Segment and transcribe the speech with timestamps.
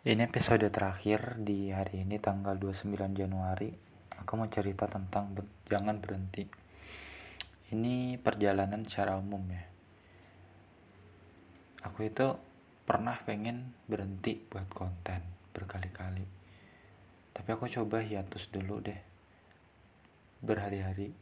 [0.00, 3.68] Ini episode terakhir di hari ini tanggal 29 Januari.
[4.16, 6.48] Aku mau cerita tentang ber jangan berhenti.
[7.68, 9.60] Ini perjalanan secara umum ya.
[11.84, 12.32] Aku itu
[12.88, 15.20] pernah pengen berhenti buat konten
[15.52, 16.24] berkali-kali.
[17.36, 19.00] Tapi aku coba hiatus dulu deh.
[20.40, 21.12] Berhari-hari.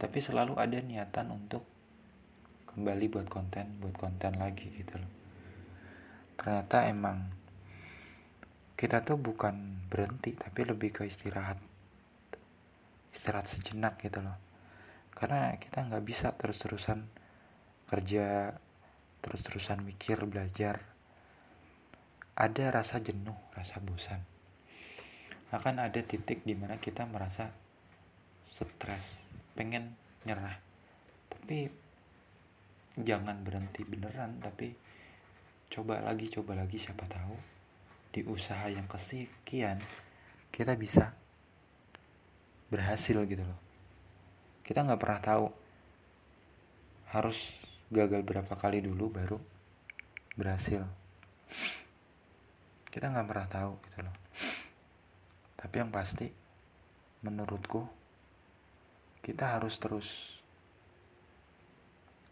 [0.00, 1.68] Tapi selalu ada niatan untuk
[2.72, 5.12] kembali buat konten, buat konten lagi gitu loh.
[6.40, 7.41] Ternyata emang
[8.82, 11.54] kita tuh bukan berhenti tapi lebih ke istirahat.
[13.14, 14.34] Istirahat sejenak gitu loh.
[15.14, 17.06] Karena kita nggak bisa terus-terusan
[17.86, 18.58] kerja
[19.22, 20.82] terus-terusan mikir belajar.
[22.34, 24.18] Ada rasa jenuh rasa bosan.
[25.54, 27.54] Akan ada titik di mana kita merasa
[28.50, 29.22] stres
[29.54, 29.94] pengen
[30.26, 30.58] nyerah.
[31.30, 31.70] Tapi
[32.98, 34.74] jangan berhenti beneran tapi
[35.70, 37.61] coba lagi coba lagi siapa tahu
[38.12, 39.80] di usaha yang kesekian
[40.52, 41.16] kita bisa
[42.68, 43.60] berhasil gitu loh.
[44.60, 45.46] Kita nggak pernah tahu
[47.12, 47.36] harus
[47.88, 49.40] gagal berapa kali dulu baru
[50.36, 50.84] berhasil.
[52.92, 54.16] Kita nggak pernah tahu gitu loh.
[55.56, 56.28] Tapi yang pasti
[57.24, 57.88] menurutku
[59.24, 60.08] kita harus terus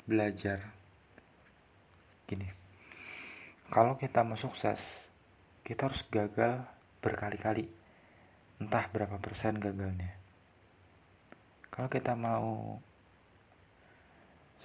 [0.04, 0.60] belajar.
[2.28, 2.60] Gini
[3.70, 5.09] kalau kita mau sukses
[5.70, 6.66] kita harus gagal
[6.98, 7.70] berkali-kali.
[8.58, 10.18] Entah berapa persen gagalnya.
[11.70, 12.82] Kalau kita mau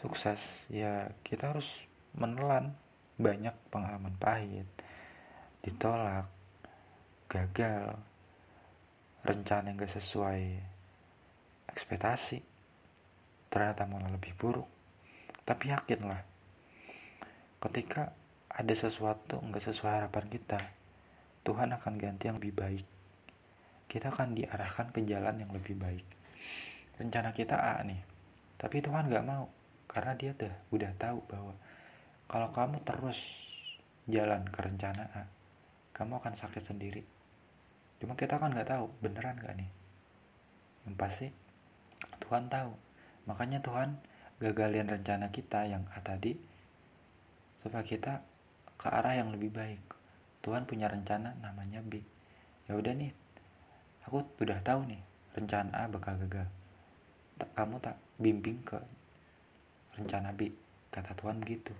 [0.02, 1.70] sukses ya kita harus
[2.18, 2.74] menelan
[3.22, 4.66] banyak pengalaman pahit.
[5.62, 6.26] Ditolak
[7.30, 8.02] gagal
[9.22, 10.42] rencana yang gak sesuai
[11.70, 12.42] ekspektasi
[13.54, 14.66] ternyata malah lebih buruk.
[15.46, 16.26] Tapi yakinlah
[17.62, 18.10] ketika
[18.50, 20.85] ada sesuatu nggak sesuai harapan kita
[21.46, 22.86] Tuhan akan ganti yang lebih baik.
[23.86, 26.06] Kita akan diarahkan ke jalan yang lebih baik.
[26.98, 28.02] Rencana kita A nih,
[28.58, 29.46] tapi Tuhan gak mau
[29.86, 31.54] karena dia udah udah tahu bahwa
[32.26, 33.20] kalau kamu terus
[34.10, 35.24] jalan ke rencana A,
[35.94, 37.06] kamu akan sakit sendiri.
[38.02, 39.70] Cuma kita kan nggak tahu beneran gak nih.
[40.90, 41.28] Yang pasti
[42.26, 42.74] Tuhan tahu.
[43.30, 44.02] Makanya Tuhan
[44.42, 46.36] gagalin rencana kita yang A tadi
[47.64, 48.22] supaya kita
[48.76, 49.95] ke arah yang lebih baik.
[50.46, 51.98] Tuhan punya rencana namanya B.
[52.70, 53.10] Ya udah nih
[54.06, 55.02] aku udah tahu nih
[55.34, 56.46] rencana A bakal gagal.
[57.58, 58.78] Kamu tak bimbing ke
[59.98, 60.54] rencana B
[60.94, 61.74] kata Tuhan begitu.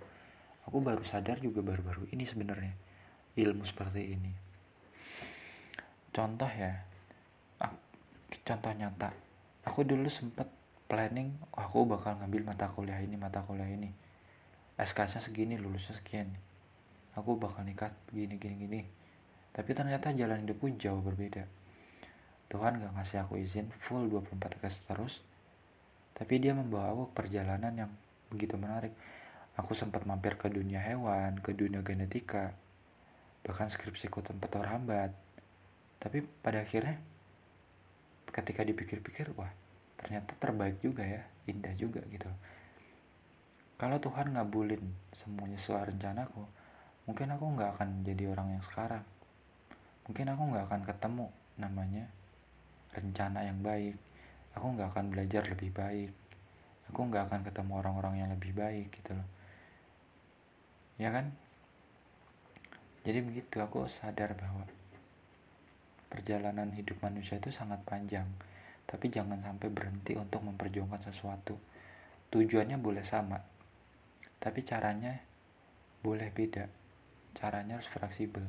[0.66, 2.74] Aku baru sadar juga baru-baru ini sebenarnya
[3.38, 4.34] ilmu seperti ini.
[6.10, 6.82] Contoh ya
[8.42, 9.14] contoh nyata.
[9.62, 10.50] Aku dulu sempet
[10.90, 13.94] planning aku bakal ngambil mata kuliah ini mata kuliah ini.
[14.74, 16.34] SK-nya segini lulusnya sekian
[17.16, 18.80] aku bakal nikah gini gini gini.
[19.50, 21.48] Tapi ternyata jalan hidupku jauh berbeda.
[22.46, 25.24] Tuhan gak ngasih aku izin full 24 tes terus.
[26.12, 27.90] Tapi dia membawa aku ke perjalanan yang
[28.28, 28.92] begitu menarik.
[29.56, 32.52] Aku sempat mampir ke dunia hewan ke dunia genetika
[33.46, 35.10] bahkan skripsiku tempat terhambat.
[36.02, 37.00] Tapi pada akhirnya
[38.28, 39.48] ketika dipikir-pikir wah
[39.96, 42.28] ternyata terbaik juga ya indah juga gitu.
[43.80, 44.82] Kalau Tuhan ngabulin
[45.16, 46.44] semuanya sesuai rencanaku
[47.06, 49.02] mungkin aku nggak akan jadi orang yang sekarang.
[50.06, 51.26] Mungkin aku nggak akan ketemu
[51.58, 52.04] namanya
[52.94, 53.96] rencana yang baik.
[54.58, 56.12] Aku nggak akan belajar lebih baik.
[56.92, 59.28] Aku nggak akan ketemu orang-orang yang lebih baik gitu loh.
[61.00, 61.34] Ya kan?
[63.06, 64.66] Jadi begitu aku sadar bahwa
[66.10, 68.26] perjalanan hidup manusia itu sangat panjang.
[68.86, 71.58] Tapi jangan sampai berhenti untuk memperjuangkan sesuatu.
[72.30, 73.56] Tujuannya boleh sama
[74.36, 75.16] tapi caranya
[76.04, 76.85] boleh beda
[77.36, 78.48] caranya harus fleksibel.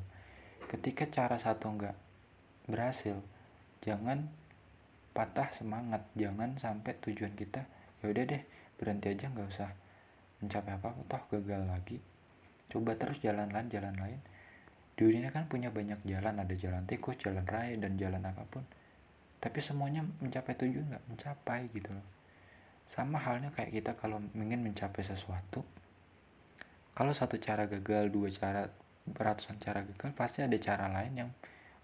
[0.71, 1.95] Ketika cara satu enggak
[2.71, 3.19] berhasil
[3.83, 4.31] jangan
[5.17, 6.05] patah semangat.
[6.13, 7.65] Jangan sampai tujuan kita
[8.05, 8.43] ya udah deh
[8.77, 9.73] berhenti aja nggak usah
[10.37, 11.97] mencapai apa apa toh gagal lagi.
[12.69, 14.21] Coba terus jalan lain jalan lain.
[14.97, 18.61] Dunia kan punya banyak jalan ada jalan tikus jalan raya dan jalan apa pun.
[19.41, 22.07] Tapi semuanya mencapai tujuan nggak mencapai gitu loh.
[22.85, 25.65] Sama halnya kayak kita kalau ingin mencapai sesuatu
[26.97, 28.73] kalau satu cara gagal dua cara
[29.05, 31.29] ratusan cara gagal pasti ada cara lain yang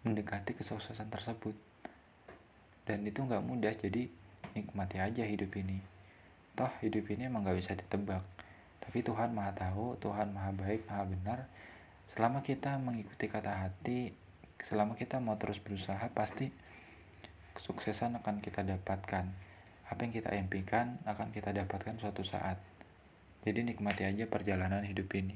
[0.01, 1.53] mendekati kesuksesan tersebut.
[2.81, 4.09] Dan itu nggak mudah jadi
[4.57, 5.77] nikmati aja hidup ini.
[6.57, 8.25] Toh hidup ini emang nggak bisa ditebak.
[8.81, 11.45] Tapi Tuhan maha tahu Tuhan maha baik maha benar
[12.09, 14.17] selama kita mengikuti kata hati
[14.65, 16.49] selama kita mau terus berusaha pasti
[17.53, 19.29] kesuksesan akan kita dapatkan.
[19.93, 22.57] Apa yang kita impikan akan kita dapatkan suatu saat
[23.43, 25.35] jadi nikmati aja perjalanan hidup ini.